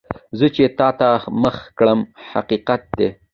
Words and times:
زه 0.39 0.47
چې 0.55 0.63
تا 0.77 0.87
ته 0.99 1.09
مخ 1.41 1.55
کړم، 1.77 1.99
حقیقت 2.31 2.81
دی. 2.97 3.09